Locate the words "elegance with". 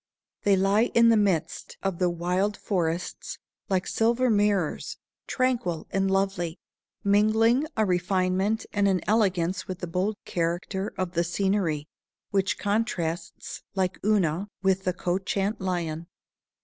9.05-9.77